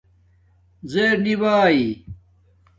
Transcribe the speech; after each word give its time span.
زیر 0.91 1.17
نی 1.25 1.33
بای 1.41 1.79